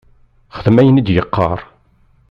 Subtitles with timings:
[0.57, 1.59] Xdem ayen i d-yeqqar!